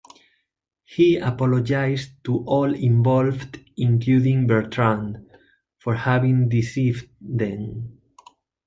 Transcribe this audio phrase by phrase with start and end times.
[0.83, 5.23] He apologized to all involved, including Bertrande,
[5.77, 7.99] for having deceived them.